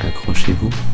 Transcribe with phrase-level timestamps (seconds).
[0.00, 0.93] Accrochez-vous.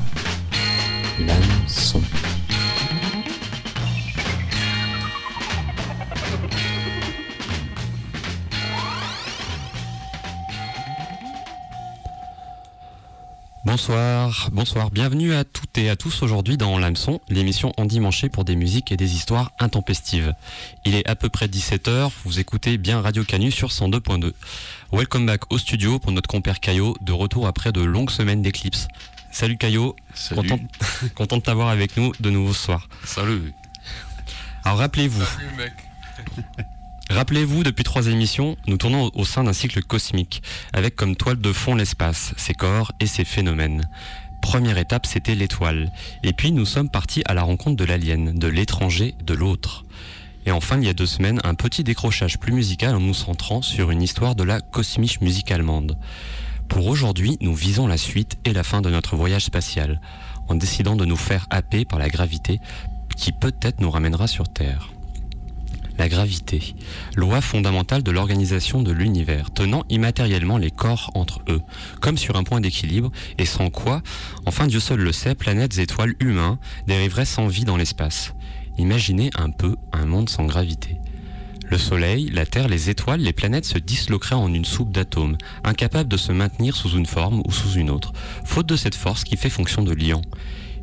[13.81, 18.55] Bonsoir, bonsoir, bienvenue à toutes et à tous aujourd'hui dans l'hameçon, l'émission endimanchée pour des
[18.55, 20.35] musiques et des histoires intempestives.
[20.85, 24.35] Il est à peu près 17h, vous écoutez bien Radio Canu sur 102.2.
[24.93, 28.87] Welcome back au studio pour notre compère Caillot, de retour après de longues semaines d'éclipse.
[29.33, 30.47] Salut Caillot, Salut.
[30.47, 30.63] content,
[31.15, 32.87] content de t'avoir avec nous de nouveau ce soir.
[33.05, 33.55] Salut.
[34.63, 35.73] Alors rappelez-vous, Salut mec.
[37.11, 40.43] Rappelez-vous, depuis trois émissions, nous tournons au- sein d'un cycle cosmique,
[40.73, 43.89] avec comme toile de fond l'espace, ses corps et ses phénomènes.
[44.41, 45.91] Première étape, c'était l'étoile.
[46.23, 49.85] Et puis nous sommes partis à la rencontre de l'alien, de l'étranger, de l'autre.
[50.47, 53.61] Et enfin, il y a deux semaines, un petit décrochage plus musical en nous centrant
[53.61, 55.99] sur une histoire de la cosmiche musique allemande.
[56.69, 60.01] Pour aujourd'hui, nous visons la suite et la fin de notre voyage spatial,
[60.49, 62.61] en décidant de nous faire happer par la gravité
[63.17, 64.91] qui peut-être nous ramènera sur Terre.
[66.01, 66.75] La gravité,
[67.15, 71.61] loi fondamentale de l'organisation de l'univers, tenant immatériellement les corps entre eux,
[72.01, 74.01] comme sur un point d'équilibre, et sans quoi,
[74.47, 78.33] enfin Dieu seul le sait, planètes, étoiles, humains dériveraient sans vie dans l'espace.
[78.79, 80.97] Imaginez un peu un monde sans gravité.
[81.69, 86.09] Le Soleil, la Terre, les étoiles, les planètes se disloqueraient en une soupe d'atomes, incapables
[86.09, 88.15] de se maintenir sous une forme ou sous une autre,
[88.47, 90.23] faute de cette force qui fait fonction de liant.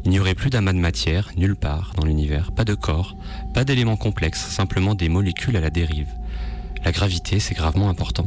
[0.07, 3.17] Il n'y aurait plus d'amas de matière, nulle part dans l'univers, pas de corps,
[3.53, 6.07] pas d'éléments complexes, simplement des molécules à la dérive.
[6.85, 8.25] La gravité, c'est gravement important.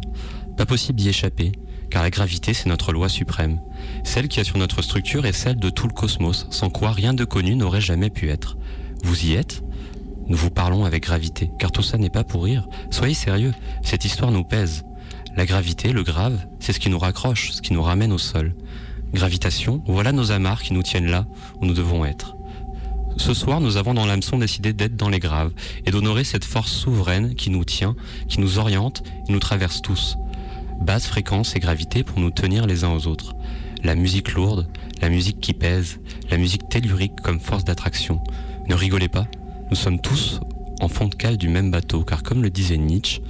[0.58, 1.52] Pas possible d'y échapper,
[1.88, 3.62] car la gravité, c'est notre loi suprême.
[4.04, 7.24] Celle qui assure notre structure est celle de tout le cosmos, sans quoi rien de
[7.24, 8.58] connu n'aurait jamais pu être.
[9.02, 9.62] Vous y êtes?
[10.26, 12.68] Nous vous parlons avec gravité, car tout ça n'est pas pour rire.
[12.90, 14.84] Soyez sérieux, cette histoire nous pèse.
[15.34, 18.54] La gravité, le grave, c'est ce qui nous raccroche, ce qui nous ramène au sol.
[19.12, 21.26] Gravitation, voilà nos amarres qui nous tiennent là
[21.60, 22.36] où nous devons être.
[23.16, 25.52] Ce soir, nous avons dans l'hameçon décidé d'être dans les graves
[25.84, 27.96] et d'honorer cette force souveraine qui nous tient,
[28.28, 30.16] qui nous oriente et nous traverse tous.
[30.80, 33.34] Basse fréquence et gravité pour nous tenir les uns aux autres.
[33.82, 34.68] La musique lourde,
[35.02, 36.00] la musique qui pèse,
[36.30, 38.22] la musique tellurique comme force d'attraction.
[38.68, 39.26] Ne rigolez pas,
[39.70, 40.40] nous sommes tous
[40.80, 43.20] en fond de cale du même bateau, car comme le disait Nietzsche,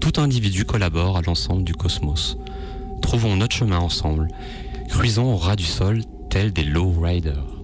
[0.00, 2.36] tout individu collabore à l'ensemble du cosmos.
[3.00, 4.28] Trouvons notre chemin ensemble,
[4.88, 7.57] cruisons au ras du sol, tels des low-riders.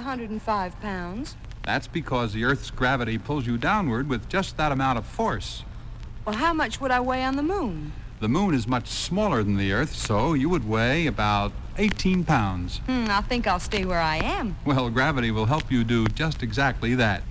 [0.00, 1.36] 105 pounds.
[1.62, 5.62] That's because the Earth's gravity pulls you downward with just that amount of force.
[6.24, 7.92] Well, how much would I weigh on the moon?
[8.20, 12.78] The moon is much smaller than the Earth, so you would weigh about 18 pounds.
[12.86, 14.56] Hmm, I think I'll stay where I am.
[14.64, 17.22] Well, gravity will help you do just exactly that.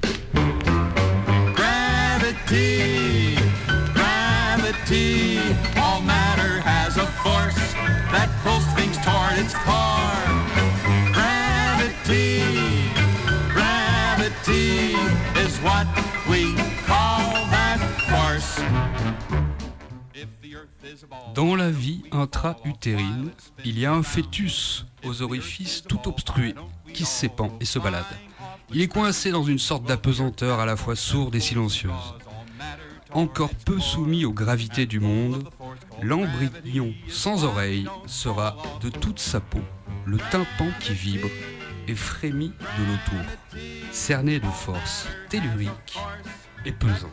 [1.56, 3.36] Gravity,
[3.94, 5.40] gravity,
[5.78, 7.74] all matter has a force
[8.12, 9.79] that pulls things toward its core.
[21.50, 23.32] Dans la vie intra-utérine,
[23.66, 26.54] il y a un fœtus aux orifices tout obstrués
[26.94, 28.06] qui sépand et se balade.
[28.72, 32.14] Il est coincé dans une sorte d'apesanteur à la fois sourde et silencieuse.
[33.14, 35.50] Encore peu soumis aux gravités du monde,
[36.04, 39.62] l'embryon sans oreille sera de toute sa peau
[40.06, 41.30] le tympan qui vibre
[41.88, 43.26] et frémit de l'autour,
[43.92, 45.98] cerné de force tellurique
[46.64, 47.10] et pesante.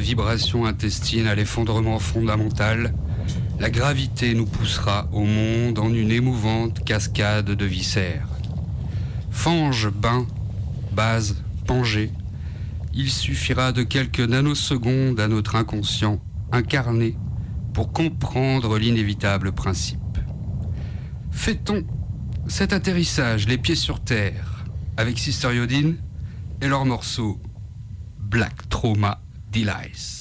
[0.00, 2.94] Vibration intestine à l'effondrement fondamental,
[3.58, 8.28] la gravité nous poussera au monde en une émouvante cascade de viscères.
[9.30, 10.26] Fange, bain,
[10.92, 12.10] base, pangée,
[12.94, 16.18] il suffira de quelques nanosecondes à notre inconscient
[16.52, 17.16] incarné
[17.72, 20.00] pour comprendre l'inévitable principe.
[21.30, 21.84] Fait-on
[22.48, 24.64] cet atterrissage les pieds sur terre
[24.96, 25.96] avec Sister Yodine
[26.60, 27.40] et leur morceau
[28.18, 29.19] Black Trauma
[29.50, 30.19] Delays.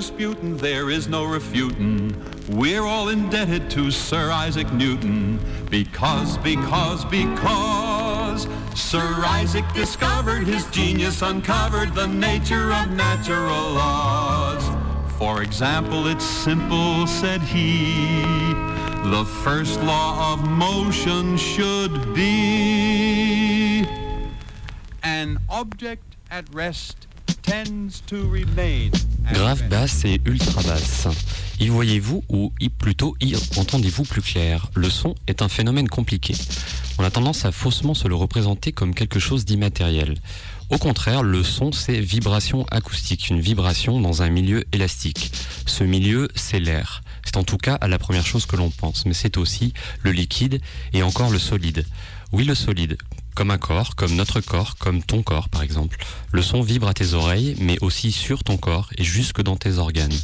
[0.00, 2.10] Disputing, there is no refuting.
[2.48, 5.38] We're all indebted to Sir Isaac Newton
[5.68, 14.64] because, because, because Sir Isaac discovered his genius, uncovered the nature of natural laws.
[15.18, 18.32] For example, it's simple, said he.
[19.10, 23.84] The first law of motion should be
[25.02, 27.06] An object at rest
[27.42, 28.92] tends to remain.
[29.32, 31.08] Grave basse et ultra basse.
[31.60, 34.70] Y voyez-vous ou y plutôt y entendez-vous plus clair?
[34.74, 36.34] Le son est un phénomène compliqué.
[36.98, 40.16] On a tendance à faussement se le représenter comme quelque chose d'immatériel.
[40.70, 45.32] Au contraire, le son, c'est vibration acoustique, une vibration dans un milieu élastique.
[45.66, 47.02] Ce milieu, c'est l'air.
[47.24, 49.72] C'est en tout cas à la première chose que l'on pense, mais c'est aussi
[50.02, 50.60] le liquide
[50.92, 51.84] et encore le solide.
[52.32, 52.96] Oui, le solide,
[53.34, 55.98] comme un corps, comme notre corps, comme ton corps par exemple.
[56.32, 59.78] Le son vibre à tes oreilles, mais aussi sur ton corps et jusque dans tes
[59.78, 60.16] organes.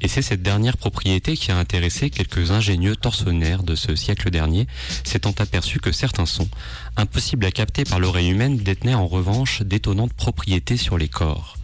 [0.00, 4.66] Et c'est cette dernière propriété qui a intéressé quelques ingénieux tortionnaires de ce siècle dernier,
[5.02, 6.50] s'étant aperçus que certains sons,
[6.96, 11.56] impossibles à capter par l'oreille humaine, détenaient en revanche d'étonnantes propriétés sur les corps.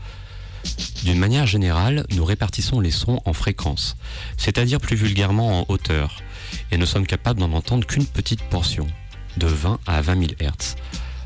[1.05, 3.97] D'une manière générale, nous répartissons les sons en fréquences,
[4.37, 6.23] c'est-à-dire plus vulgairement en hauteur,
[6.71, 8.87] et ne sommes capables d'en entendre qu'une petite portion,
[9.37, 10.77] de 20 à 20 000 Hz.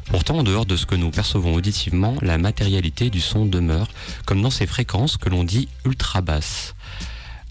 [0.06, 3.88] Pourtant, en dehors de ce que nous percevons auditivement, la matérialité du son demeure,
[4.26, 6.74] comme dans ces fréquences que l'on dit ultra basses.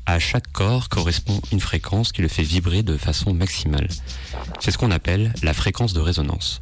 [0.05, 3.88] À chaque corps correspond une fréquence qui le fait vibrer de façon maximale.
[4.60, 6.62] C'est ce qu'on appelle la fréquence de résonance.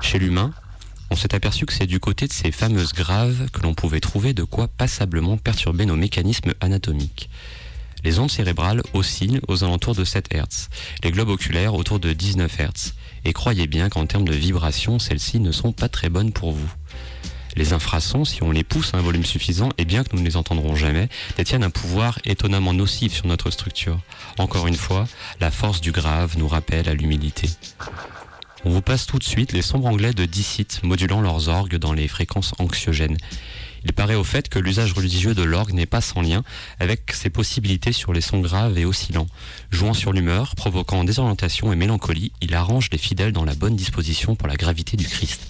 [0.00, 0.52] Chez l'humain,
[1.10, 4.34] on s'est aperçu que c'est du côté de ces fameuses graves que l'on pouvait trouver
[4.34, 7.28] de quoi passablement perturber nos mécanismes anatomiques.
[8.04, 10.68] Les ondes cérébrales oscillent aux alentours de 7 Hz,
[11.02, 12.92] les globes oculaires autour de 19 Hz.
[13.26, 16.70] Et croyez bien qu'en termes de vibration, celles-ci ne sont pas très bonnes pour vous.
[17.56, 20.24] Les infrasons, si on les pousse à un volume suffisant, et bien que nous ne
[20.24, 23.98] les entendrons jamais, détiennent un pouvoir étonnamment nocif sur notre structure.
[24.38, 25.08] Encore une fois,
[25.40, 27.48] la force du grave nous rappelle à l'humilité.
[28.64, 31.94] On vous passe tout de suite les sombres anglais de Dicite modulant leurs orgues dans
[31.94, 33.16] les fréquences anxiogènes.
[33.86, 36.42] Il paraît au fait que l'usage religieux de l'orgue n'est pas sans lien
[36.80, 39.28] avec ses possibilités sur les sons graves et oscillants.
[39.70, 44.34] Jouant sur l'humeur, provoquant désorientation et mélancolie, il arrange les fidèles dans la bonne disposition
[44.34, 45.46] pour la gravité du Christ.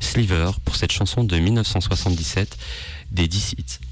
[0.00, 2.58] Sliver pour cette chanson de 1977
[3.10, 3.80] des Dicite.
[3.80, 3.87] C'est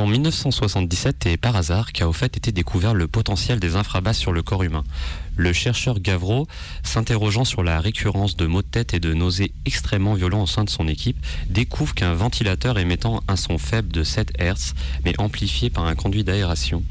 [0.00, 4.32] en 1977 et par hasard qu'a au fait été découvert le potentiel des infrabasses sur
[4.32, 4.84] le corps humain.
[5.36, 6.48] Le chercheur Gavreau,
[6.82, 10.64] s'interrogeant sur la récurrence de maux de tête et de nausées extrêmement violents au sein
[10.64, 15.68] de son équipe, découvre qu'un ventilateur émettant un son faible de 7 Hz, mais amplifié
[15.68, 16.82] par un conduit d'aération,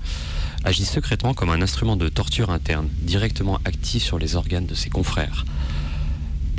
[0.64, 4.90] agit secrètement comme un instrument de torture interne, directement actif sur les organes de ses
[4.90, 5.46] confrères.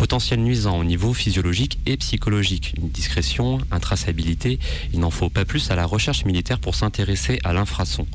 [0.00, 4.59] Potentiel nuisant au niveau physiologique et psychologique, une discrétion, intraçabilité,
[4.95, 8.07] il n'en faut pas plus à la recherche militaire pour s'intéresser à l'infrason.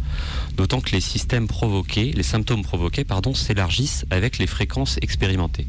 [0.57, 5.67] D'autant que les systèmes provoqués, les symptômes provoqués, pardon, s'élargissent avec les fréquences expérimentées.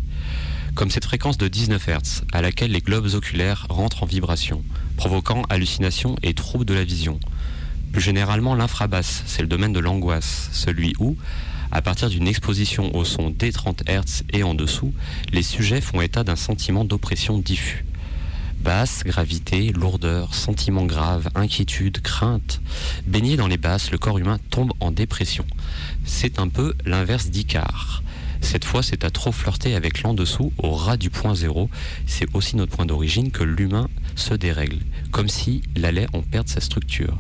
[0.75, 4.65] Comme cette fréquence de 19 Hz, à laquelle les globes oculaires rentrent en vibration,
[4.97, 7.21] provoquant hallucinations et troubles de la vision.
[7.93, 11.19] Plus généralement, l'infrabasse, c'est le domaine de l'angoisse, celui où,
[11.77, 14.95] à partir d'une exposition au son dès 30 Hz et en dessous,
[15.31, 17.85] les sujets font état d'un sentiment d'oppression diffus.
[18.61, 22.63] Basse, gravité, lourdeur, sentiment grave, inquiétude, crainte.
[23.07, 25.45] Baigné dans les basses, le corps humain tombe en dépression.
[26.07, 28.03] C'est un peu l'inverse d'Icare.
[28.41, 31.69] Cette fois, c'est à trop flirter avec l'en dessous, au ras du point zéro.
[32.07, 34.79] C'est aussi notre point d'origine que l'humain se dérègle,
[35.11, 37.19] comme s'il allait en perdre sa structure.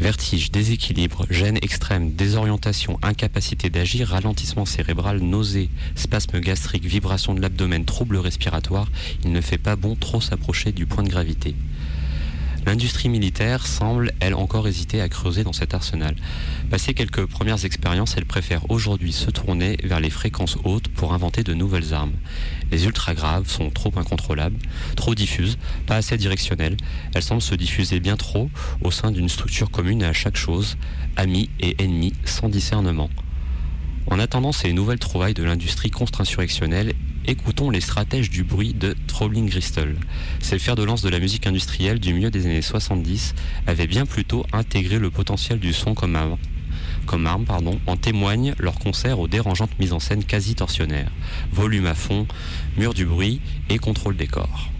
[0.00, 7.84] Vertige, déséquilibre, gêne extrême, désorientation, incapacité d'agir, ralentissement cérébral, nausée, spasme gastrique, vibration de l'abdomen,
[7.84, 8.88] troubles respiratoires,
[9.24, 11.54] il ne fait pas bon trop s'approcher du point de gravité.
[12.66, 16.14] L'industrie militaire semble, elle, encore hésiter à creuser dans cet arsenal.
[16.70, 21.42] Passé quelques premières expériences, elle préfère aujourd'hui se tourner vers les fréquences hautes pour inventer
[21.42, 22.12] de nouvelles armes.
[22.70, 24.58] Les ultra graves sont trop incontrôlables,
[24.94, 26.76] trop diffuses, pas assez directionnelles.
[27.14, 28.50] Elles semblent se diffuser bien trop
[28.82, 30.76] au sein d'une structure commune à chaque chose,
[31.16, 33.08] amis et ennemis, sans discernement.
[34.06, 36.94] En attendant ces nouvelles trouvailles de l'industrie contre-insurrectionnelle,
[37.26, 39.94] écoutons les stratèges du bruit de Trolling Crystal.
[40.40, 43.34] C'est le fer de lance de la musique industrielle du milieu des années 70,
[43.66, 46.38] avait bien plutôt intégré le potentiel du son comme arme.
[47.06, 47.44] Comme arme,
[47.86, 51.10] en témoignent leurs concerts aux dérangeantes mises en scène quasi torsionnaires.
[51.52, 52.26] Volume à fond,
[52.76, 54.70] mur du bruit et contrôle des corps.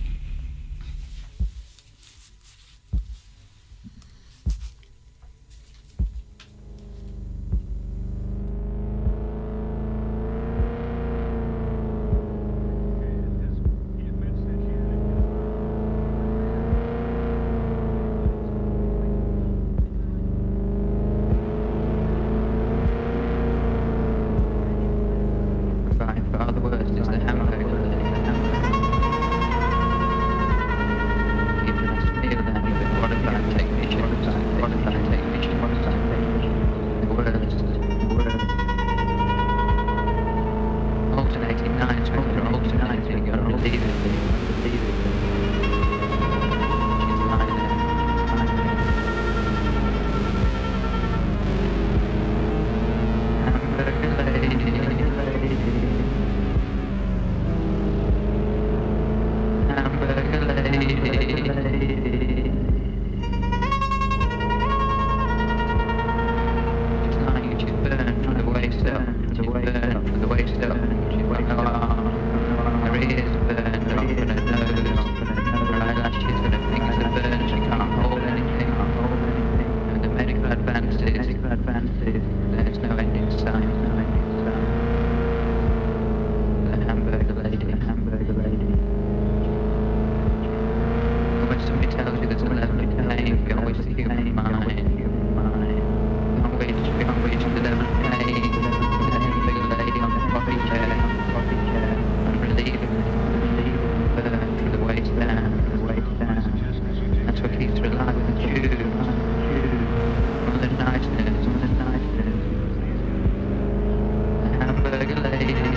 [114.91, 115.70] The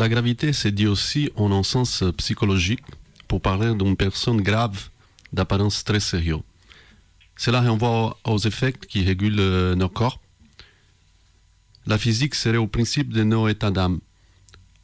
[0.00, 2.86] La gravité se dit aussi en un sens psychologique
[3.28, 4.88] pour parler d'une personne grave
[5.34, 6.40] d'apparence très sérieuse.
[7.36, 10.18] Cela renvoie aux effets qui régulent euh, nos corps.
[11.84, 14.00] La physique serait au principe de nos états d'âme.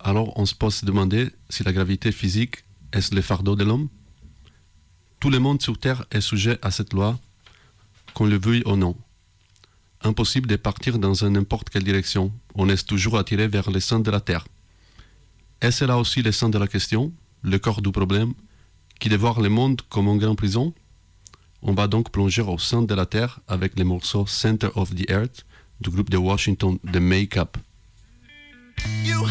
[0.00, 2.57] Alors on se peut se demander si la gravité physique
[2.92, 3.88] est le fardeau de l'homme.
[5.18, 7.18] Tout le monde sur Terre est sujet à cette loi,
[8.12, 8.94] qu'on le veuille ou non.
[10.02, 12.31] Impossible de partir dans n'importe quelle direction.
[12.55, 14.44] On est toujours attiré vers le centre de la Terre.
[15.61, 18.35] Est-ce là aussi le centre de la question, le corps du problème,
[19.01, 20.75] qui de voir le monde comme une grande prison
[21.62, 25.09] On va donc plonger au centre de la Terre avec les morceaux Center of the
[25.11, 25.45] Earth
[25.81, 27.57] du groupe de Washington The Make-up.
[29.05, 29.27] You.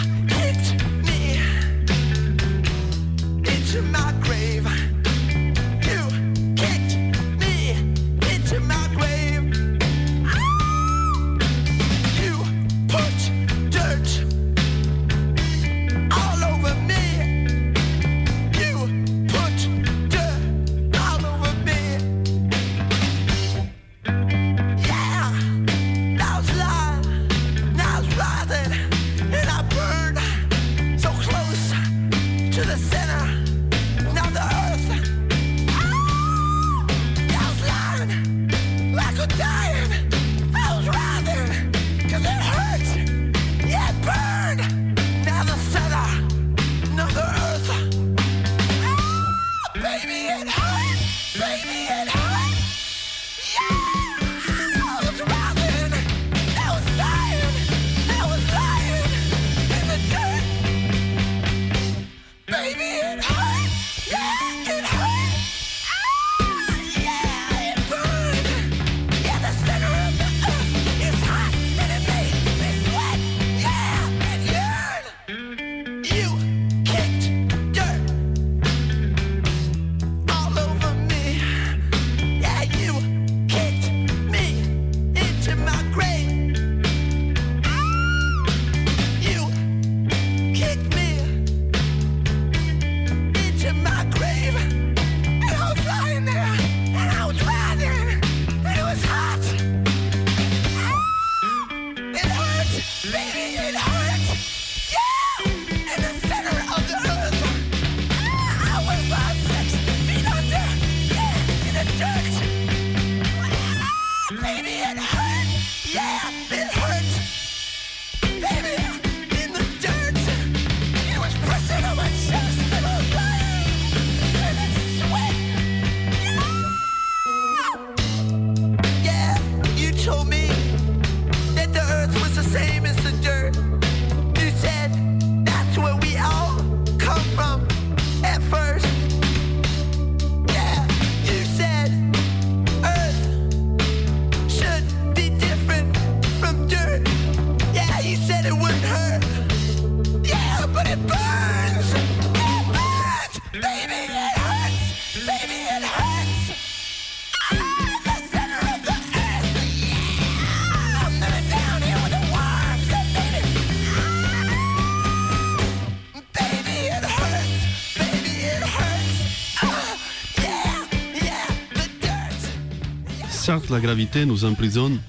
[173.76, 175.02] La gravité nous emprisonne,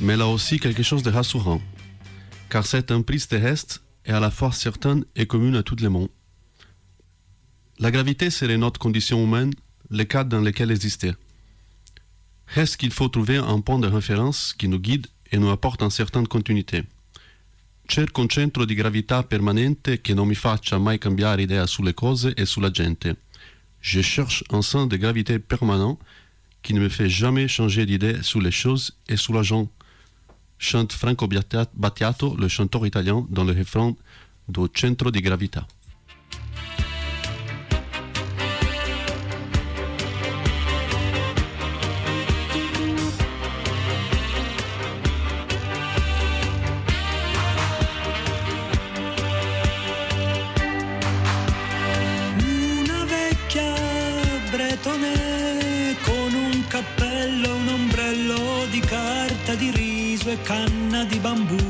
[0.00, 1.60] mais a aussi quelque chose de rassurant,
[2.48, 6.08] car cette emprise terrestre est à la fois certaine et commune à tout le monde.
[7.78, 9.52] La gravité serait notre condition humaine,
[9.90, 11.12] le cadre dans lequel exister.
[12.46, 15.90] Reste qu'il faut trouver un point de référence qui nous guide e nous apporte une
[15.90, 16.84] certaine continuité?
[17.86, 22.32] Cerco un centro di gravità permanente che non mi faccia mai cambiare idea sulle cose
[22.34, 23.16] e sulla gente.
[23.82, 25.98] Je cherche un centre de gravité permanent
[26.62, 29.68] qui ne me fait jamais changer d'idée sur les choses et sur la gens.
[30.58, 33.94] Chante Franco Battia- Battiato, le chanteur italien, dans le refrain
[34.48, 35.66] do Centro di Gravità.
[60.42, 61.69] Canna di bambù.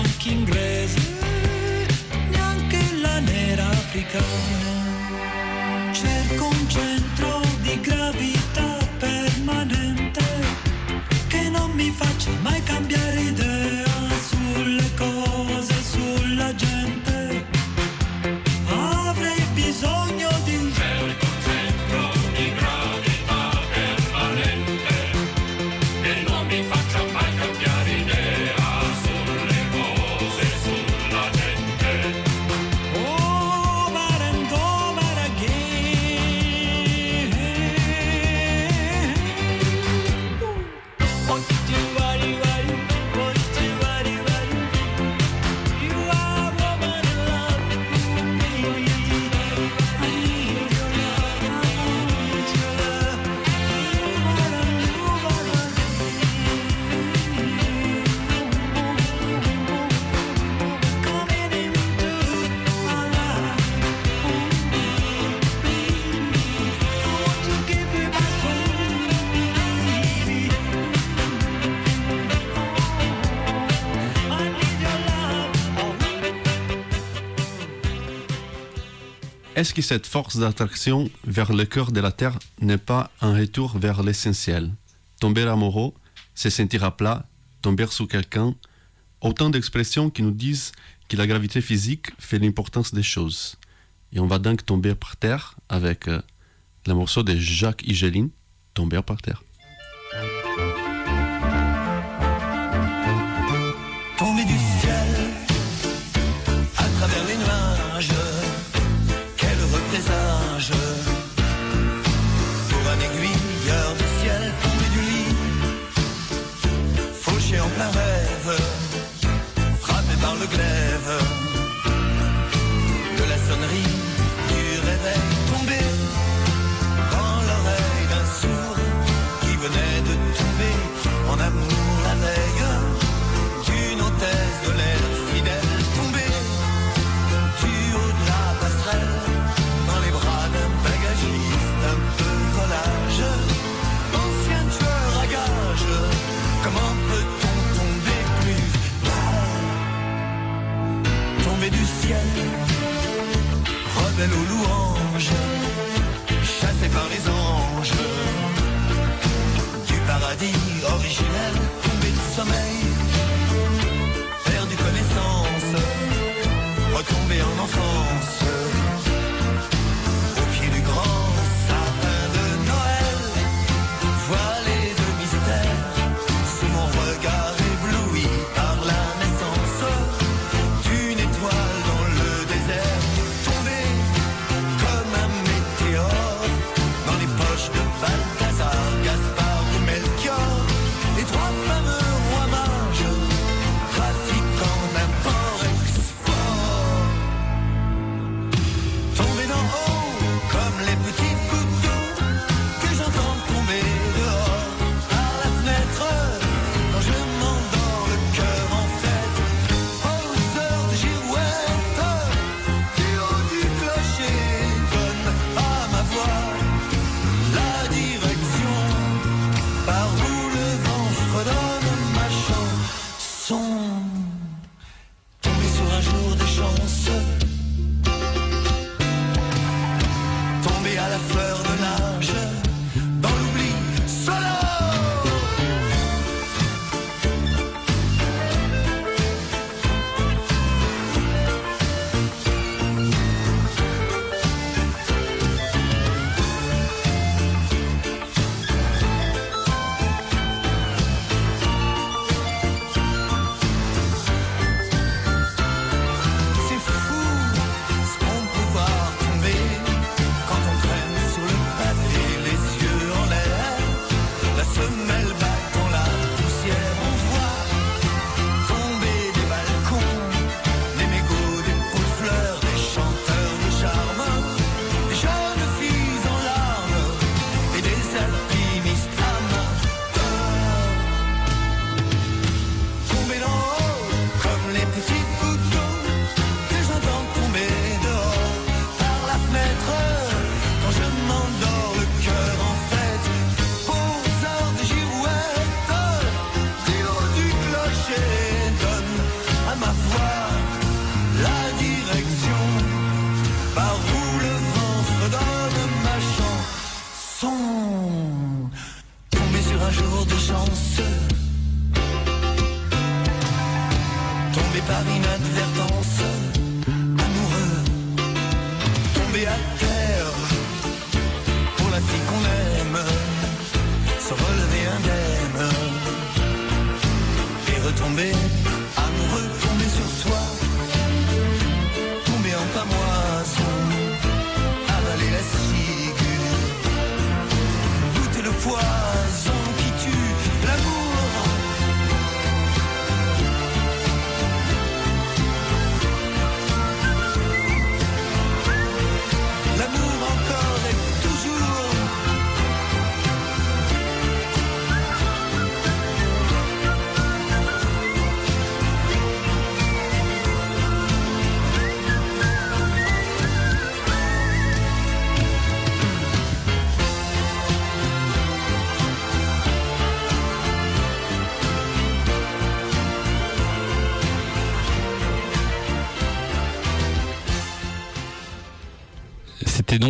[0.00, 0.98] Punk inglese,
[2.30, 4.78] neanche la nera africana.
[5.92, 10.24] Cerco un centro di gravità permanente
[11.28, 13.89] che non mi faccia mai cambiare idea
[79.60, 83.76] Est-ce que cette force d'attraction vers le cœur de la Terre n'est pas un retour
[83.76, 84.72] vers l'essentiel?
[85.20, 85.92] Tomber amoureux,
[86.34, 87.26] se sentir à plat,
[87.60, 88.54] tomber sous quelqu'un,
[89.20, 90.72] autant d'expressions qui nous disent
[91.10, 93.56] que la gravité physique fait l'importance des choses.
[94.14, 96.22] Et on va donc tomber par terre avec euh,
[96.86, 98.30] le morceau de Jacques Higelin,
[98.72, 99.42] Tomber par terre.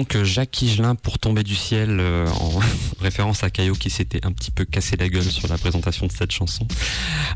[0.01, 2.59] Donc Jacques Higelin pour tomber du ciel euh, en
[3.03, 6.13] référence à Caillot qui s'était un petit peu cassé la gueule sur la présentation de
[6.13, 6.67] cette chanson.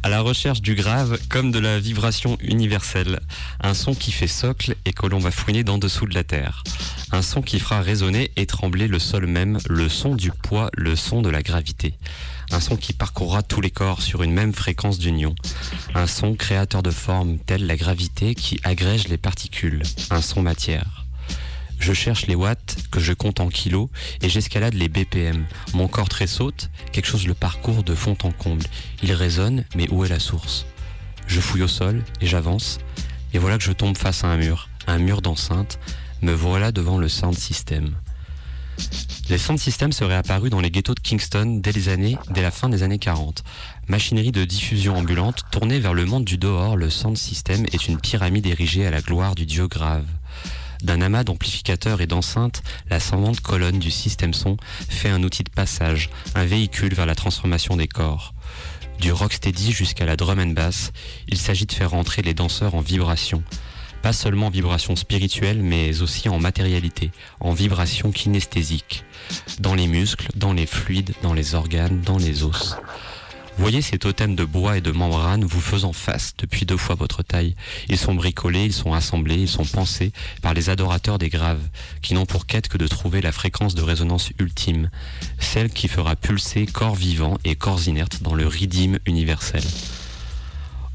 [0.02, 3.20] À la recherche du grave comme de la vibration universelle.
[3.60, 6.64] Un son qui fait socle et que l'on va fouiner d'en dessous de la terre.
[7.12, 10.96] Un son qui fera résonner et trembler le sol même, le son du poids, le
[10.96, 11.98] son de la gravité.
[12.50, 15.34] Un son qui parcourra tous les corps sur une même fréquence d'union.
[15.94, 19.82] Un son créateur de formes telle la gravité qui agrège les particules.
[20.08, 21.03] Un son matière.
[21.84, 23.90] Je cherche les watts que je compte en kilos
[24.22, 25.44] et j'escalade les BPM.
[25.74, 28.64] Mon corps tressaute, quelque chose le parcourt de fond en comble.
[29.02, 30.64] Il résonne, mais où est la source?
[31.26, 32.78] Je fouille au sol et j'avance,
[33.34, 35.78] et voilà que je tombe face à un mur, un mur d'enceinte.
[36.22, 37.94] Me voilà devant le sound system.
[39.28, 42.50] Les sound systems seraient apparus dans les ghettos de Kingston dès, les années, dès la
[42.50, 43.44] fin des années 40.
[43.88, 48.00] Machinerie de diffusion ambulante, tournée vers le monde du dehors, le sound system est une
[48.00, 50.06] pyramide érigée à la gloire du dieu grave.
[50.84, 52.98] D'un amas d'amplificateurs et d'enceintes, la
[53.42, 54.58] colonne du système son
[54.90, 58.34] fait un outil de passage, un véhicule vers la transformation des corps.
[59.00, 60.92] Du rocksteady jusqu'à la drum and bass,
[61.26, 63.42] il s'agit de faire rentrer les danseurs en vibration.
[64.02, 67.10] Pas seulement en vibration spirituelle, mais aussi en matérialité,
[67.40, 69.04] en vibration kinesthésique.
[69.60, 72.76] Dans les muscles, dans les fluides, dans les organes, dans les os.
[73.56, 77.22] Voyez ces totems de bois et de membrane vous faisant face depuis deux fois votre
[77.22, 77.54] taille.
[77.88, 81.62] Ils sont bricolés, ils sont assemblés, ils sont pensés par les adorateurs des graves,
[82.02, 84.90] qui n'ont pour quête que de trouver la fréquence de résonance ultime,
[85.38, 89.62] celle qui fera pulser corps vivants et corps inertes dans le rythme universel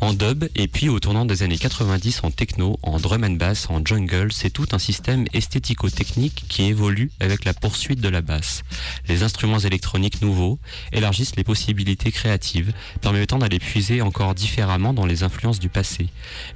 [0.01, 3.69] en dub et puis au tournant des années 90 en techno, en drum and bass,
[3.69, 8.63] en jungle, c'est tout un système esthético-technique qui évolue avec la poursuite de la basse.
[9.07, 10.59] Les instruments électroniques nouveaux
[10.93, 12.71] élargissent les possibilités créatives,
[13.01, 16.07] permettant d'aller puiser encore différemment dans les influences du passé,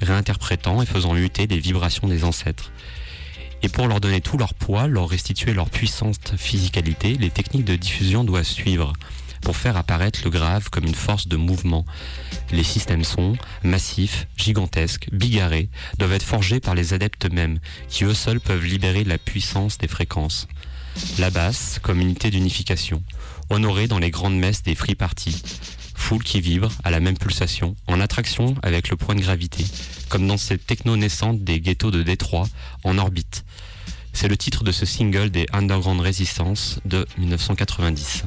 [0.01, 2.71] réinterprétant et faisant muter les vibrations des ancêtres.
[3.61, 7.75] Et pour leur donner tout leur poids, leur restituer leur puissante physicalité, les techniques de
[7.75, 8.93] diffusion doivent suivre
[9.43, 11.85] pour faire apparaître le grave comme une force de mouvement.
[12.51, 18.13] Les systèmes sont massifs, gigantesques, bigarrés, doivent être forgés par les adeptes eux-mêmes, qui eux
[18.13, 20.47] seuls peuvent libérer la puissance des fréquences.
[21.19, 23.03] La basse comme unité d'unification,
[23.49, 25.41] honorée dans les grandes messes des free parties.
[25.95, 29.65] Foule qui vibre à la même pulsation, en attraction avec le point de gravité,
[30.09, 32.47] comme dans cette techno naissante des ghettos de Détroit,
[32.83, 33.45] en orbite.
[34.11, 38.25] C'est le titre de ce single des Underground Resistance de 1990.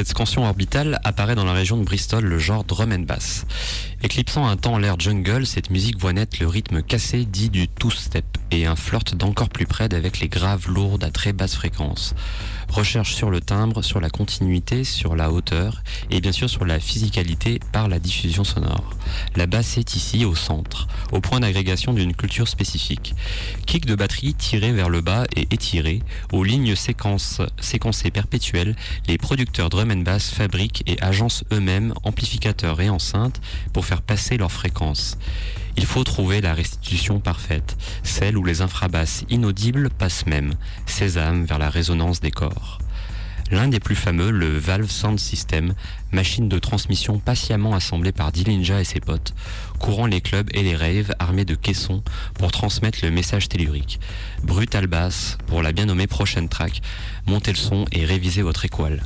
[0.00, 3.44] Cette scansion orbitale apparaît dans la région de Bristol le genre drum and bass.
[4.02, 8.24] Éclipsant un temps l'air jungle, cette musique voit naître le rythme cassé dit du two-step
[8.50, 12.14] et un flirt d'encore plus près avec les graves lourdes à très basse fréquence.
[12.70, 16.78] Recherche sur le timbre, sur la continuité, sur la hauteur et bien sûr sur la
[16.78, 18.94] physicalité par la diffusion sonore.
[19.34, 23.14] La basse est ici au centre, au point d'agrégation d'une culture spécifique.
[23.66, 26.00] Kick de batterie tiré vers le bas et étiré,
[26.32, 28.76] aux lignes séquences, séquencées perpétuelles,
[29.08, 33.40] les producteurs drum and bass fabriquent et agencent eux-mêmes amplificateurs et enceintes
[33.72, 35.18] pour faire passer leurs fréquences.
[35.80, 40.52] Il faut trouver la restitution parfaite, celle où les infrabasses inaudibles passent même,
[40.84, 42.80] sésame vers la résonance des corps.
[43.50, 45.72] L'un des plus fameux, le Valve Sound System,
[46.12, 49.34] machine de transmission patiemment assemblée par Dillinja et ses potes,
[49.78, 52.02] courant les clubs et les raves armés de caissons
[52.34, 54.00] pour transmettre le message tellurique.
[54.42, 56.82] Brutal bass pour la bien nommée prochaine track,
[57.26, 59.02] montez le son et révisez votre équal.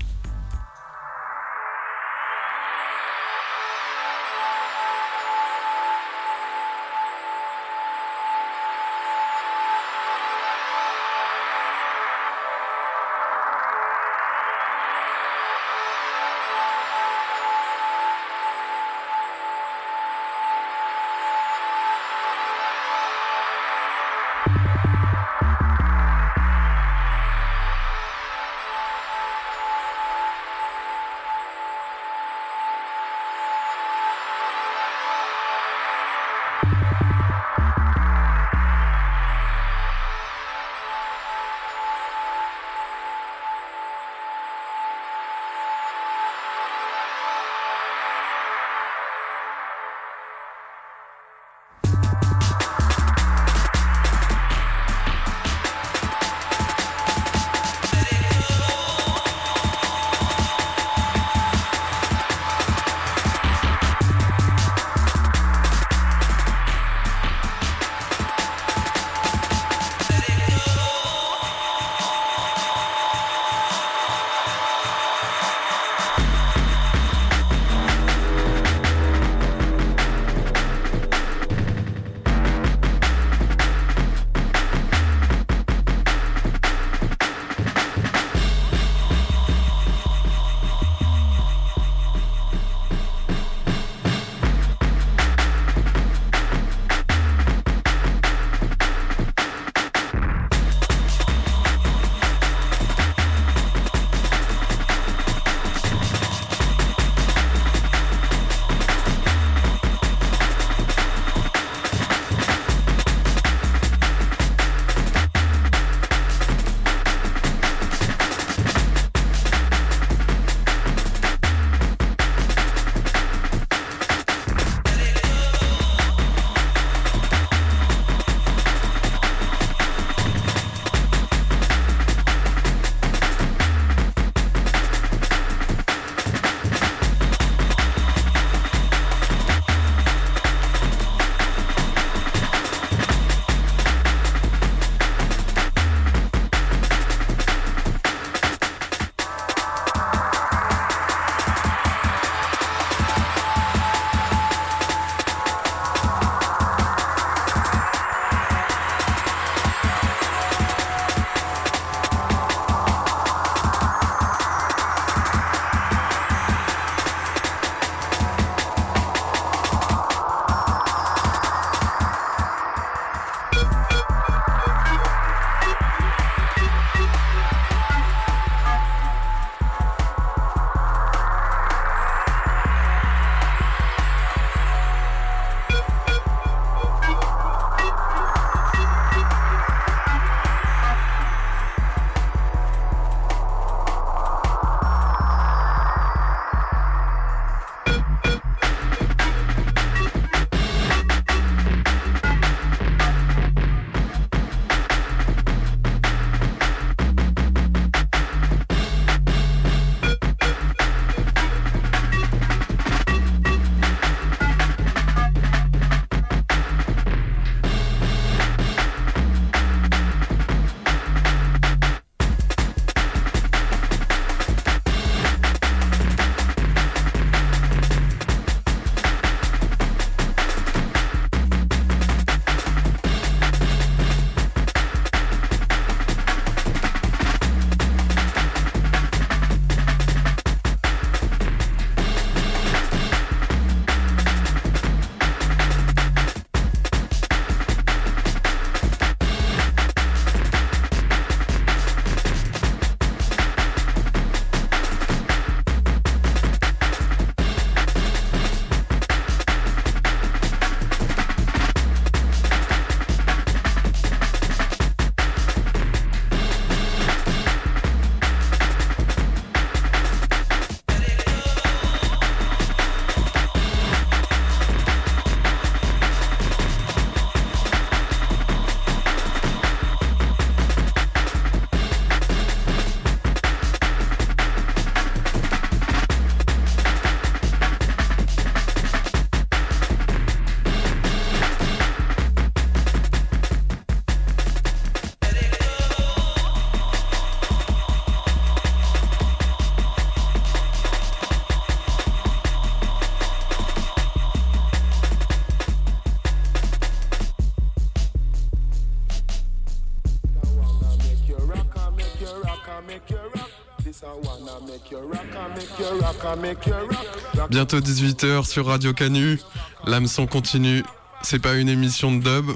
[317.50, 319.38] Bientôt 18h sur Radio Canu.
[319.86, 320.82] L'hameçon continue.
[321.22, 322.50] C'est pas une émission de dub,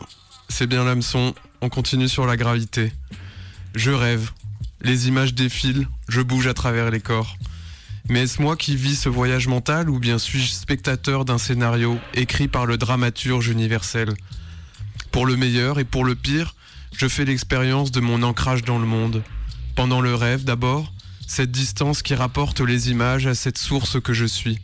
[0.49, 1.34] c'est bien l'hameçon.
[1.61, 2.93] On continue sur la gravité.
[3.74, 4.30] Je rêve.
[4.82, 7.36] Les images défilent, je bouge à travers les corps.
[8.09, 12.49] Mais est-ce moi qui vis ce voyage mental ou bien suis-je spectateur d'un scénario écrit
[12.49, 14.14] par le dramaturge universel?
[15.11, 16.55] Pour le meilleur et pour le pire,
[16.97, 19.22] je fais l'expérience de mon ancrage dans le monde.
[19.76, 20.93] Pendant le rêve d'abord,
[21.28, 24.58] cette distance qui rapporte les images à cette source que je suis.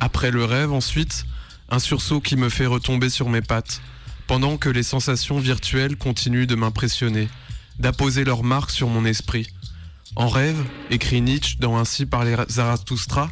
[0.00, 1.26] Après le rêve ensuite,
[1.68, 3.82] un sursaut qui me fait retomber sur mes pattes,
[4.26, 7.28] pendant que les sensations virtuelles continuent de m'impressionner,
[7.78, 9.48] d'apposer leur marque sur mon esprit.
[10.16, 13.30] En rêve, écrit Nietzsche dans Ainsi par les Zarathustra,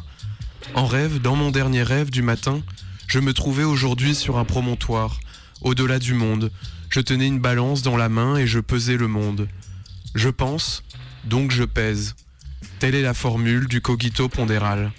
[0.75, 2.61] en rêve, dans mon dernier rêve du matin,
[3.07, 5.19] je me trouvais aujourd'hui sur un promontoire,
[5.61, 6.51] au-delà du monde.
[6.91, 9.47] Je tenais une balance dans la main et je pesais le monde.
[10.13, 10.83] Je pense,
[11.25, 12.15] donc je pèse.
[12.79, 14.91] Telle est la formule du cogito pondéral.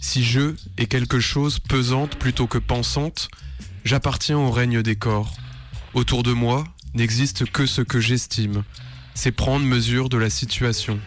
[0.00, 3.28] Si je est quelque chose pesante plutôt que pensante,
[3.84, 5.34] j'appartiens au règne des corps.
[5.94, 6.64] Autour de moi
[6.94, 8.64] n'existe que ce que j'estime.
[9.14, 10.98] C'est prendre mesure de la situation.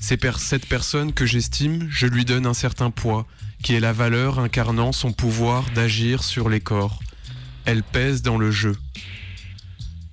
[0.00, 3.26] C'est per cette personne que j'estime, je lui donne un certain poids,
[3.62, 7.00] qui est la valeur incarnant son pouvoir d'agir sur les corps.
[7.64, 8.76] Elle pèse dans le jeu.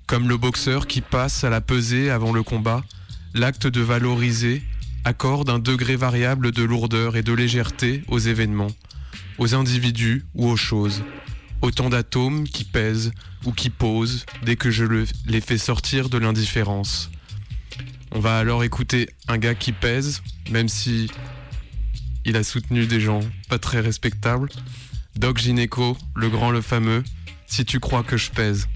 [0.07, 2.83] Comme le boxeur qui passe à la pesée avant le combat,
[3.33, 4.63] l'acte de valoriser
[5.05, 8.71] accorde un degré variable de lourdeur et de légèreté aux événements,
[9.37, 11.03] aux individus ou aux choses.
[11.61, 13.11] Autant d'atomes qui pèsent
[13.45, 17.09] ou qui posent dès que je le- les fais sortir de l'indifférence.
[18.11, 21.09] On va alors écouter un gars qui pèse, même si
[22.25, 24.49] il a soutenu des gens pas très respectables.
[25.15, 27.03] Doc Gineco, le grand, le fameux,
[27.47, 28.67] si tu crois que je pèse.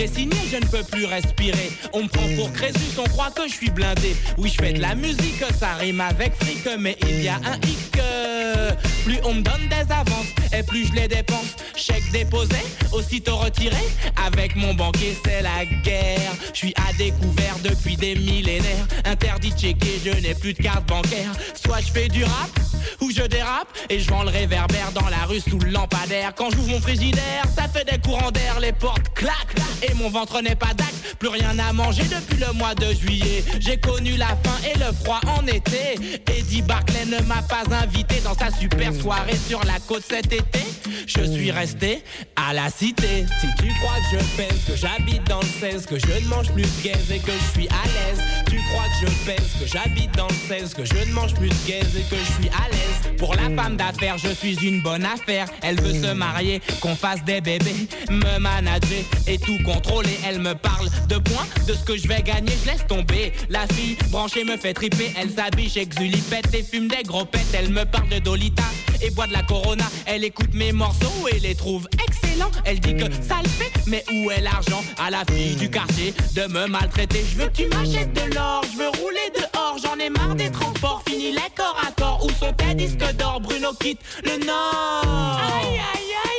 [0.00, 1.70] J'ai ne peux plus respirer.
[1.92, 4.14] On me prend pour Crésus, on croit que je suis blindé.
[4.38, 7.56] Oui, je fais de la musique, ça rime avec fric, mais il y a un
[7.66, 7.98] hic.
[9.04, 11.56] Plus on me donne des avances, et plus je les dépense.
[11.74, 12.56] Chèque déposé,
[12.92, 13.76] aussitôt retiré.
[14.26, 16.32] Avec mon banquier, c'est la guerre.
[16.52, 18.86] Je suis à découvert depuis des millénaires.
[19.04, 21.32] Interdit de checker, je n'ai plus de carte bancaire.
[21.54, 22.50] Soit je fais du rap,
[23.00, 26.34] ou je dérape, et je vends le réverbère dans la rue sous le lampadaire.
[26.34, 30.42] Quand j'ouvre mon frigidaire, ça fait des courants d'air, les portes claquent, et mon ventre
[30.42, 30.92] n'est pas d'ac.
[31.18, 33.44] Plus rien à manger depuis le mois de juillet.
[33.58, 35.98] J'ai connu la faim et le froid en été.
[36.34, 40.60] Eddie Barclay ne m'a pas invité dans sa super soirée sur la côte cet été.
[41.06, 42.02] Je suis resté
[42.36, 43.26] à la cité.
[43.40, 46.52] Si tu crois que je pèse, que j'habite dans le 16, que je ne mange
[46.52, 48.24] plus de gaze et que je suis à l'aise.
[48.48, 51.48] Tu crois que je pèse, que j'habite dans le 16, que je ne mange plus
[51.48, 53.16] de gaze et que je suis à l'aise.
[53.18, 55.46] Pour la femme d'affaires, je suis une bonne affaire.
[55.62, 60.18] Elle veut se marier, qu'on fasse des bébés, me manager et tout contrôler.
[60.40, 63.32] Me parle de points, de ce que je vais gagner, je laisse tomber.
[63.48, 65.88] La fille branchée me fait triper, elle s'habille chez
[66.52, 67.40] et fume des gros pets.
[67.52, 68.64] Elle me parle de Dolita
[69.02, 69.84] et boit de la Corona.
[70.06, 72.50] Elle écoute mes morceaux et les trouve excellents.
[72.64, 74.82] Elle dit que ça le fait, mais où est l'argent?
[74.98, 77.24] À la fille du quartier de me maltraiter.
[77.30, 79.76] Je veux que tu m'achètes de l'or, je veux rouler dehors.
[79.82, 82.24] J'en ai marre des transports, fini les corps à corps.
[82.24, 83.40] Où sont tes disques d'or?
[83.40, 85.40] Bruno quitte le Nord.
[85.42, 86.29] Aïe aïe aïe.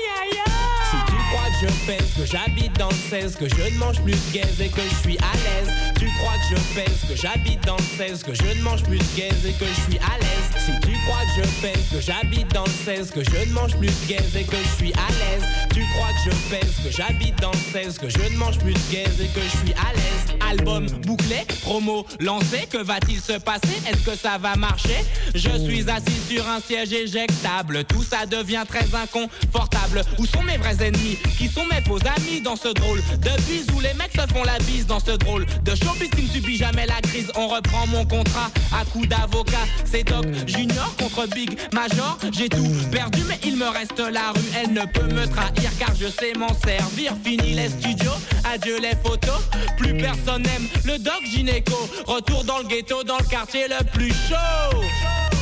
[1.97, 4.95] Que j'habite dans le 16, que je ne mange plus de gaze et que je
[5.01, 5.73] suis à l'aise.
[5.99, 8.97] Tu crois que je pèse, que j'habite dans le 16, que je ne mange plus
[8.97, 10.63] de gaze et que je suis à l'aise.
[10.65, 13.75] Si tu crois que je pèse, que j'habite dans le 16, que je ne mange
[13.77, 15.43] plus de gaze et que je suis à l'aise.
[15.73, 18.73] Tu crois que je pèse, que j'habite dans le 16, que je ne mange plus
[18.73, 20.37] de gaze et que je suis à l'aise.
[20.49, 25.89] Album bouclé, promo lancé, que va-t-il se passer Est-ce que ça va marcher Je suis
[25.89, 30.03] assis sur un siège éjectable, tout ça devient très inconfortable.
[30.17, 33.67] Où sont mes vrais ennemis Qui sont mes faux amis dans ce drôle de bise
[33.75, 36.57] où les mecs se font la bise dans ce drôle de showbiz qui ne subit
[36.57, 37.31] jamais la crise.
[37.35, 39.65] On reprend mon contrat à coup d'avocat.
[39.85, 42.17] C'est Doc Junior contre Big Major.
[42.31, 44.41] J'ai tout perdu mais il me reste la rue.
[44.61, 47.13] Elle ne peut me trahir car je sais m'en servir.
[47.23, 48.11] Fini les studios,
[48.51, 49.41] adieu les photos.
[49.77, 54.11] Plus personne n'aime le Doc Gynéco Retour dans le ghetto, dans le quartier le plus
[54.11, 55.40] chaud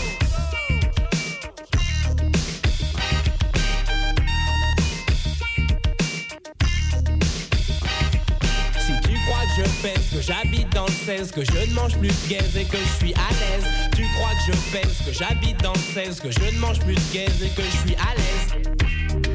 [10.19, 13.05] que j'habite dans le 16, que je ne mange plus de gaze et que je
[13.05, 13.65] suis à l'aise.
[13.95, 16.95] Tu crois que je pèse, que j'habite dans le 16, que je ne mange plus
[16.95, 19.28] de gaze et que je suis à l'aise.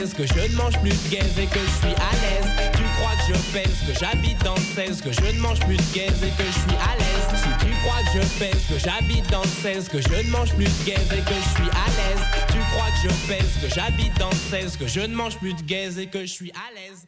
[0.00, 2.72] 16, que je ne mange plus de gaze et que je suis à l'aise.
[2.74, 5.76] Tu crois que je pèse, que j'habite dans le 16, que je ne mange plus
[5.76, 7.26] de gaze et que je suis à l'aise.
[7.34, 10.54] Si tu crois que je pèse, que j'habite dans le 16, que je ne mange
[10.54, 12.22] plus de gaze et que je suis à l'aise.
[12.48, 15.52] Tu crois que je pèse, que j'habite dans le 16, que je ne mange plus
[15.52, 17.06] de gaze et que je suis à l'aise.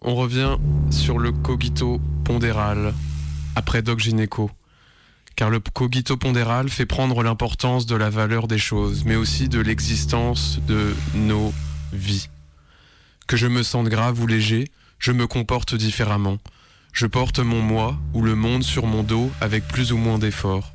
[0.00, 0.56] On revient
[0.90, 2.94] sur le cogito pondéral
[3.54, 4.50] après Doc Gynéco.
[5.36, 9.60] Car le cogito pondéral fait prendre l'importance de la valeur des choses, mais aussi de
[9.60, 11.52] l'existence de nos
[11.92, 12.30] vies.
[13.26, 14.68] Que je me sente grave ou léger,
[14.98, 16.38] je me comporte différemment.
[16.94, 20.72] Je porte mon moi ou le monde sur mon dos avec plus ou moins d'effort.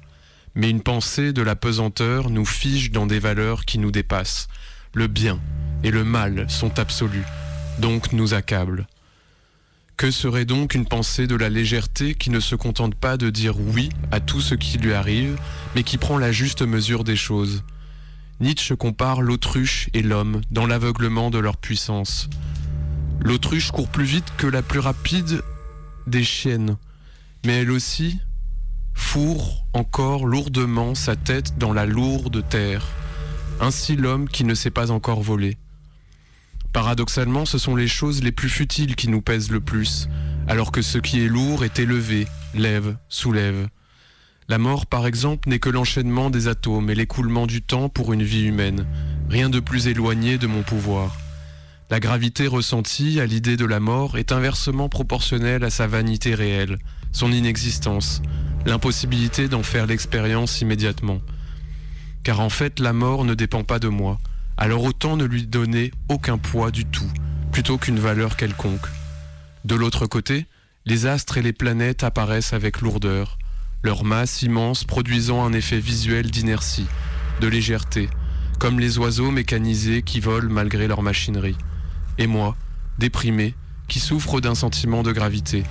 [0.54, 4.48] Mais une pensée de la pesanteur nous fige dans des valeurs qui nous dépassent.
[4.94, 5.40] Le bien
[5.84, 7.26] et le mal sont absolus,
[7.80, 8.86] donc nous accablent.
[10.02, 13.60] Que serait donc une pensée de la légèreté qui ne se contente pas de dire
[13.60, 15.38] oui à tout ce qui lui arrive,
[15.76, 17.64] mais qui prend la juste mesure des choses?
[18.40, 22.32] Nietzsche compare l'autruche et l'homme dans l'aveuglement de leur puissance.
[23.20, 25.44] L'autruche court plus vite que la plus rapide
[26.08, 26.78] des chiennes,
[27.46, 28.18] mais elle aussi
[28.96, 32.88] fourre encore lourdement sa tête dans la lourde terre.
[33.60, 35.60] Ainsi l'homme qui ne sait pas encore voler.
[36.74, 40.08] Paradoxalement, ce sont les choses les plus futiles qui nous pèsent le plus,
[40.48, 43.68] alors que ce qui est lourd est élevé, lève, soulève.
[44.48, 48.24] La mort, par exemple, n'est que l'enchaînement des atomes et l'écoulement du temps pour une
[48.24, 48.86] vie humaine,
[49.30, 51.18] rien de plus éloigné de mon pouvoir.
[51.90, 56.78] La gravité ressentie à l'idée de la mort est inversement proportionnelle à sa vanité réelle,
[57.12, 58.22] son inexistence,
[58.66, 61.20] l'impossibilité d'en faire l'expérience immédiatement.
[62.24, 64.20] Car en fait, la mort ne dépend pas de moi,
[64.62, 67.10] alors autant ne lui donner aucun poids du tout,
[67.52, 68.86] plutôt qu'une valeur quelconque.
[69.66, 70.46] De l'autre côté,
[70.86, 73.40] les astres et les planètes apparaissent avec lourdeur,
[73.82, 76.86] leur masse immense produisant un effet visuel d'inertie,
[77.40, 78.08] de légèreté,
[78.60, 81.58] comme les oiseaux mécanisés qui volent malgré leur machinerie.
[82.20, 82.56] Et moi,
[83.00, 83.56] déprimé,
[83.88, 85.64] qui souffre d'un sentiment de gravité,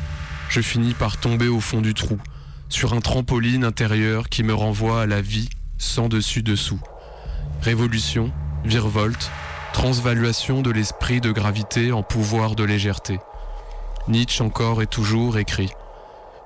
[0.49, 2.19] je finis par tomber au fond du trou,
[2.69, 6.81] sur un trampoline intérieur qui me renvoie à la vie sans dessus-dessous.
[7.63, 8.33] Révolution,
[8.65, 9.31] virevolte,
[9.73, 13.19] transvaluation de l'esprit de gravité en pouvoir de légèreté.
[14.09, 15.71] Nietzsche encore et toujours écrit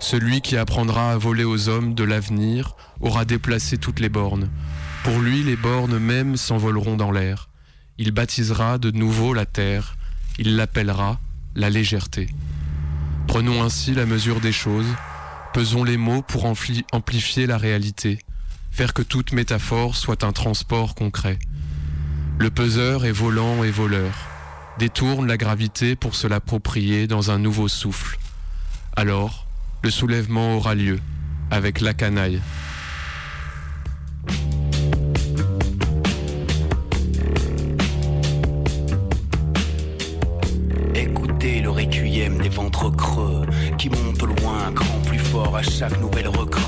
[0.00, 4.50] Celui qui apprendra à voler aux hommes de l'avenir aura déplacé toutes les bornes.
[5.02, 7.48] Pour lui, les bornes mêmes s'envoleront dans l'air.
[7.98, 9.96] Il baptisera de nouveau la terre.
[10.38, 11.20] Il l'appellera
[11.54, 12.28] la légèreté.
[13.28, 14.86] Prenons ainsi la mesure des choses,
[15.52, 18.18] pesons les mots pour ampli- amplifier la réalité,
[18.70, 21.38] faire que toute métaphore soit un transport concret.
[22.36, 24.12] Le peseur est volant et voleur,
[24.78, 28.18] détourne la gravité pour se l'approprier dans un nouveau souffle.
[28.96, 29.46] Alors,
[29.82, 30.98] le soulèvement aura lieu,
[31.50, 32.40] avec la canaille.
[40.94, 43.46] Écoutez le requiem des ventres creux
[43.78, 46.60] qui montent loin, grand plus fort à chaque nouvelle recrue.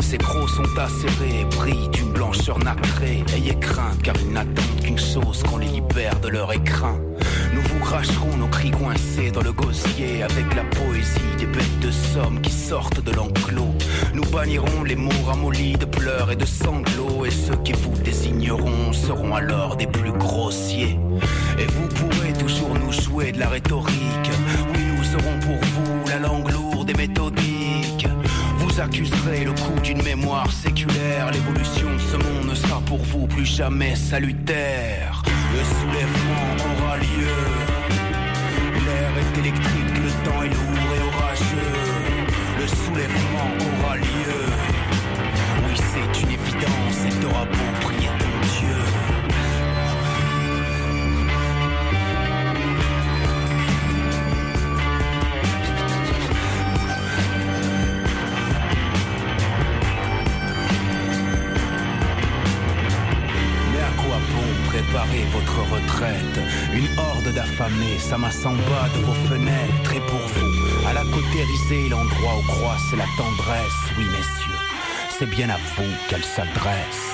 [0.00, 3.24] Ces crocs sont acérés, brillent d'une blancheur nacrée.
[3.34, 6.98] Ayez crainte car ils n'attendent chose qu'on les libère de leur écrin.
[7.52, 11.90] Nous vous cracherons nos cris coincés dans le gosier avec la poésie des bêtes de
[11.90, 13.74] somme qui sortent de l'enclos.
[14.14, 18.92] Nous bannirons les mots ramollis de pleurs et de sanglots et ceux qui vous désigneront
[18.92, 20.98] seront alors des plus grossiers.
[21.58, 24.30] Et vous pourrez toujours nous jouer de la rhétorique.
[24.72, 27.59] Oui, nous serons pour vous la langue lourde et méthodique.
[28.70, 31.30] Vous accuserez le coup d'une mémoire séculaire.
[31.32, 35.22] L'évolution de ce monde ne sera pour vous plus jamais salutaire.
[35.52, 37.36] Le soulèvement aura lieu.
[38.86, 41.72] L'air est électrique, le temps est lourd et orageux.
[42.60, 43.50] Le soulèvement
[43.82, 44.38] aura lieu.
[45.66, 47.79] Oui, c'est une évidence et t'auras beau
[66.74, 71.88] Une horde d'affamés s'amasse en bas de vos fenêtres Et pour vous, à la cautérisée,
[71.88, 74.58] l'endroit où croisse la tendresse Oui messieurs,
[75.16, 77.10] c'est bien à vous qu'elle s'adresse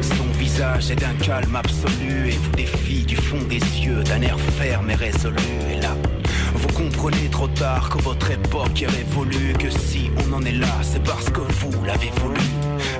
[0.00, 4.38] son visage est d'un calme absolu et vous défie du fond des yeux d'un air
[4.58, 5.36] ferme et résolu.
[5.70, 5.96] Et là,
[6.54, 10.68] vous comprenez trop tard que votre époque est révolue, que si on en est là,
[10.82, 12.40] c'est parce que vous l'avez voulu.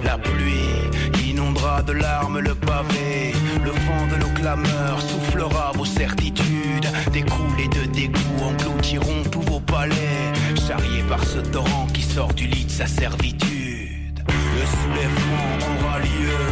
[0.04, 1.17] La pluie
[1.52, 3.32] de larmes le pavé,
[3.64, 9.60] le vent de nos clameurs soufflera vos certitudes, des coulées de dégoût engloutiront tous vos
[9.60, 10.32] palais,
[10.66, 14.22] charriés par ce torrent qui sort du lit de sa servitude.
[14.26, 16.44] Le soulèvement aura lieu.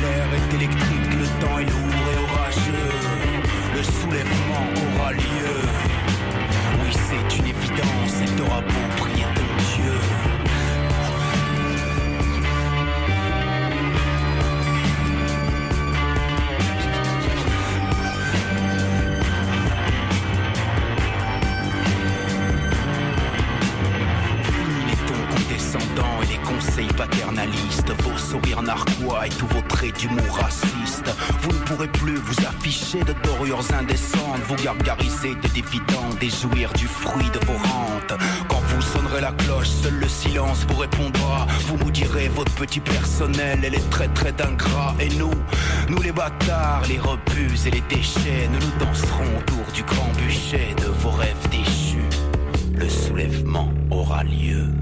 [0.00, 2.90] L'air est électrique, le temps est lourd et orageux.
[3.76, 5.54] Le soulèvement aura lieu.
[6.80, 10.31] Oui, c'est une évidence, et t'auras beau prier ton Dieu.
[33.00, 38.20] De dorures indécentes, vous gargariser de dévidants, déjouir du fruit de vos rentes.
[38.48, 41.46] Quand vous sonnerez la cloche, seul le silence vous répondra.
[41.66, 44.94] Vous nous direz votre petit personnel et les traits d'ingrats.
[45.00, 45.32] Et nous,
[45.88, 50.74] nous les bâtards, les rebuts et les déchets, nous nous danserons autour du grand bûcher
[50.78, 52.08] de vos rêves déchus.
[52.74, 54.81] Le soulèvement aura lieu.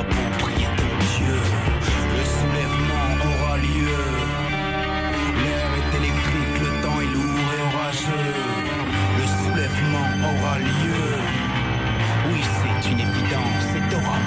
[0.00, 1.38] Ton Dieu.
[2.16, 4.00] Le soulèvement aura lieu.
[5.42, 8.32] L'air est électrique, le temps est lourd et orageux.
[9.18, 11.04] Le soulèvement aura lieu.
[12.30, 14.22] Oui, c'est une évidence, et t'auras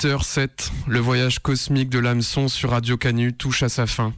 [0.00, 0.70] 18h07.
[0.86, 4.14] Le voyage cosmique de l'hameçon sur Radio Canu touche à sa fin.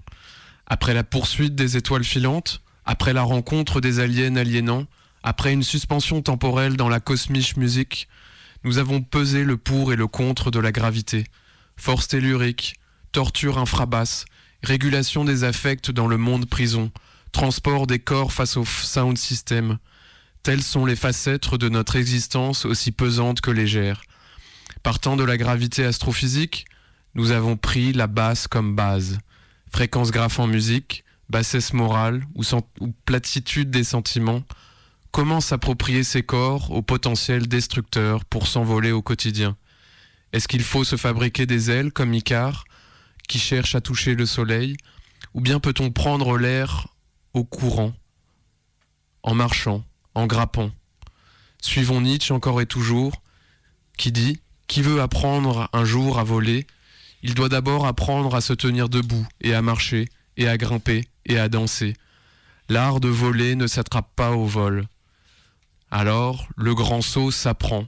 [0.66, 4.86] Après la poursuite des étoiles filantes, après la rencontre des aliens aliénants,
[5.24, 8.06] après une suspension temporelle dans la cosmiche musique,
[8.62, 11.24] nous avons pesé le pour et le contre de la gravité.
[11.76, 12.76] Force tellurique,
[13.10, 14.24] torture infrabasse,
[14.62, 16.92] régulation des affects dans le monde prison,
[17.32, 19.78] transport des corps face au sound system.
[20.44, 24.02] Telles sont les facettes de notre existence aussi pesantes que légères.
[24.82, 26.64] Partant de la gravité astrophysique,
[27.14, 29.18] nous avons pris la basse comme base.
[29.70, 32.42] Fréquence graphe en musique, bassesse morale ou,
[32.80, 34.42] ou platitude des sentiments.
[35.12, 39.56] Comment s'approprier ces corps au potentiel destructeur pour s'envoler au quotidien?
[40.32, 42.64] Est-ce qu'il faut se fabriquer des ailes comme Icare,
[43.28, 44.76] qui cherche à toucher le soleil
[45.34, 46.88] Ou bien peut-on prendre l'air
[47.34, 47.92] au courant,
[49.22, 50.72] en marchant, en grappant?
[51.60, 53.22] Suivons Nietzsche encore et toujours,
[53.96, 56.66] qui dit Qui veut apprendre un jour à voler,
[57.22, 61.38] il doit d'abord apprendre à se tenir debout et à marcher et à grimper et
[61.38, 61.94] à danser.
[62.68, 64.86] L'art de voler ne s'attrape pas au vol.
[65.90, 67.86] Alors, le grand saut s'apprend.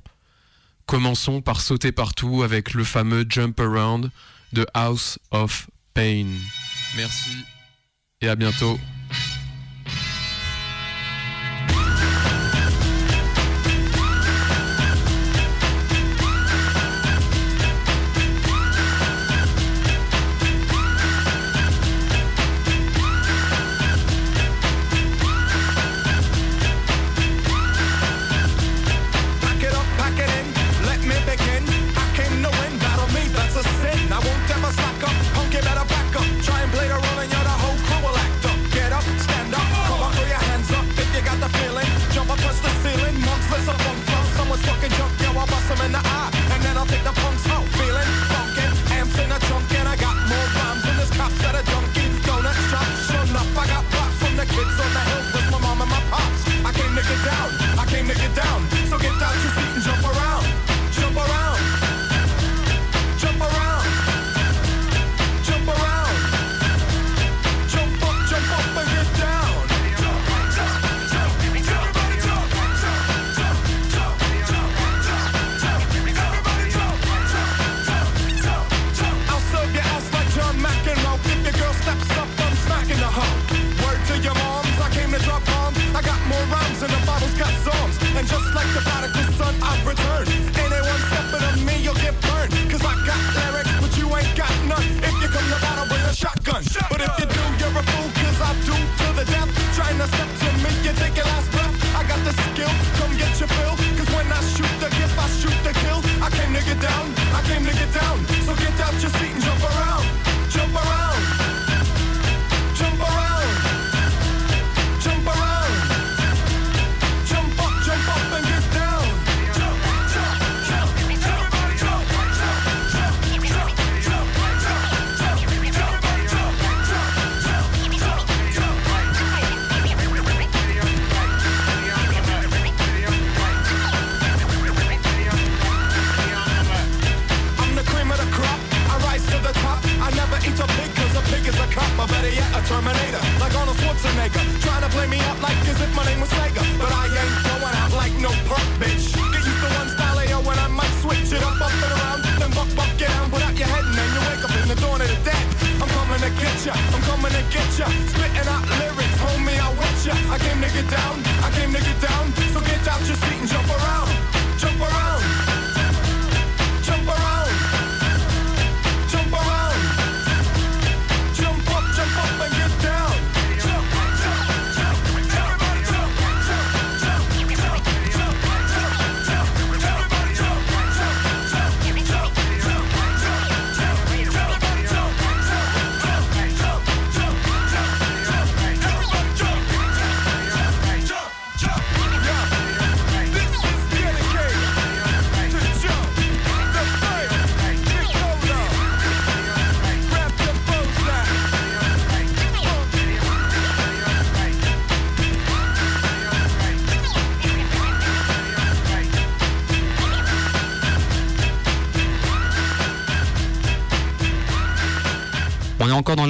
[0.87, 4.11] Commençons par sauter partout avec le fameux Jump Around
[4.53, 6.27] de House of Pain.
[6.97, 7.45] Merci
[8.21, 8.79] et à bientôt.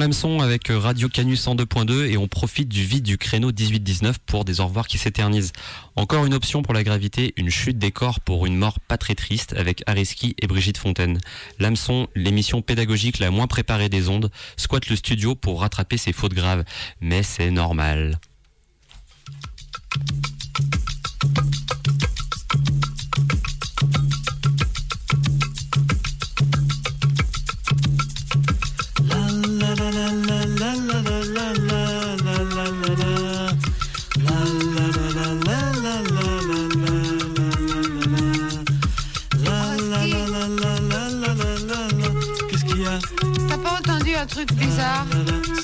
[0.05, 4.61] L'hameçon avec Radio Canus 102.2 et on profite du vide du créneau 18-19 pour des
[4.61, 5.51] au revoir qui s'éternisent.
[5.95, 9.15] Encore une option pour la gravité, une chute des corps pour une mort pas très
[9.15, 11.19] triste avec Ariski et Brigitte Fontaine.
[11.57, 16.35] L'hameçon, l'émission pédagogique la moins préparée des ondes, squatte le studio pour rattraper ses fautes
[16.35, 16.65] graves.
[17.01, 18.19] Mais c'est normal.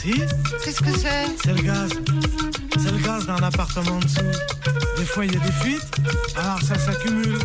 [0.02, 0.14] Si
[0.64, 1.92] Qu'est-ce que c'est C'est le gaz.
[2.80, 4.32] C'est le gaz dans l'appartement en dessous.
[4.98, 5.92] Des fois, il y a des fuites,
[6.36, 7.38] alors ça s'accumule.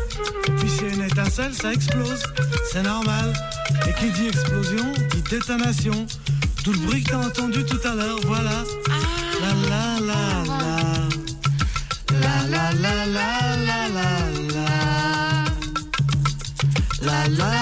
[0.48, 2.22] Et puis, s'il y a une étincelle, ça explose.
[2.72, 3.34] C'est normal.
[3.86, 6.06] Et qui dit explosion, dit détonation.
[6.64, 8.64] Tout le bruit que t'as entendu tout à l'heure, voilà.
[9.42, 9.96] La la.
[12.22, 14.18] La la la la la la
[14.54, 14.68] la.
[17.02, 17.55] La la la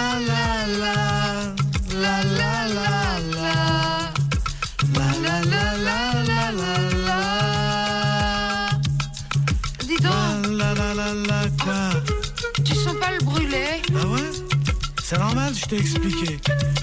[15.75, 16.39] t'ai expliqué.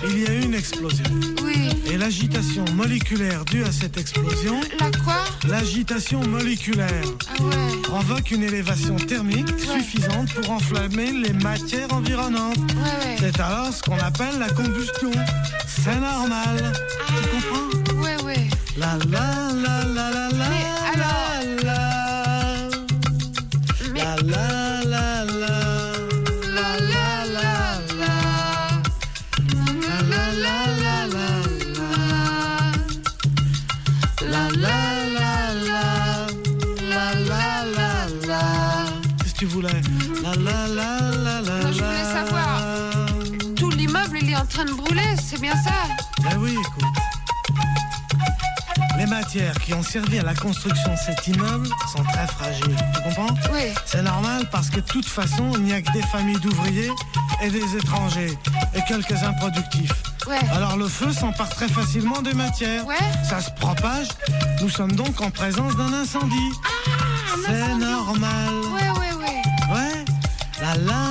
[0.10, 1.04] Il y a eu une explosion.
[1.44, 1.70] Oui.
[1.92, 5.24] Et l'agitation moléculaire due à cette explosion, La quoi?
[5.48, 7.82] L'agitation moléculaire, Ah ouais.
[7.84, 12.58] provoque une élévation thermique suffisante pour enflammer les matières environnantes.
[12.58, 13.18] Ouais, ouais.
[13.20, 15.12] C'est alors ce qu'on appelle la combustion.
[15.68, 16.74] C'est normal.
[17.08, 18.02] Tu comprends?
[18.02, 18.48] Ouais, ouais.
[18.78, 19.91] La la la.
[49.22, 52.76] Matières qui ont servi à la construction de cet immeuble sont très fragiles.
[52.96, 53.72] Tu comprends Oui.
[53.86, 56.90] C'est normal parce que de toute façon, il n'y a que des familles d'ouvriers
[57.44, 58.36] et des étrangers
[58.74, 59.94] et quelques improductifs.
[60.28, 60.40] Ouais.
[60.56, 62.86] Alors le feu s'empare très facilement des matières.
[62.88, 62.96] Ouais.
[63.24, 64.08] Ça se propage.
[64.60, 66.52] Nous sommes donc en présence d'un incendie.
[67.46, 68.54] C'est normal.
[68.74, 69.76] Ouais, ouais, ouais.
[69.76, 70.06] Ouais.
[70.62, 71.11] La la la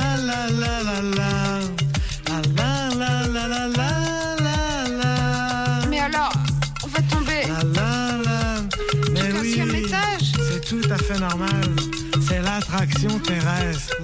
[12.91, 13.95] l'action terrestre.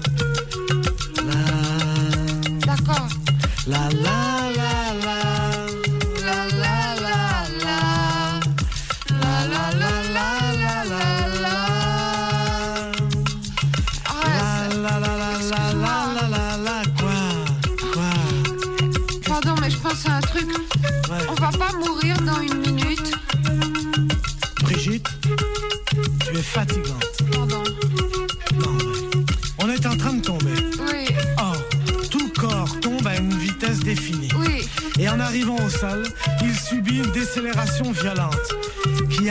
[1.26, 2.66] La.
[2.66, 3.08] D'accord.
[3.68, 4.27] La la.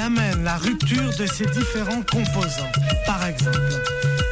[0.06, 2.70] Amène la rupture de ses différents composants.
[3.06, 3.58] Par exemple,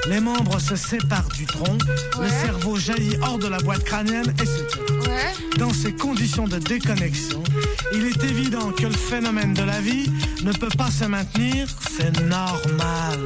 [0.08, 1.78] les membres se séparent du tronc,
[2.20, 5.58] le cerveau jaillit hors de la boîte crânienne et se tue.
[5.58, 7.42] Dans ces conditions de déconnexion,
[7.92, 10.08] il est évident que le phénomène de la vie
[10.44, 13.18] ne peut pas se maintenir, c'est normal.